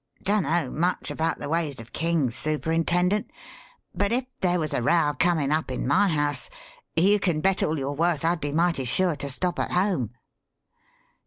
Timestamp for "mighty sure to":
8.51-9.29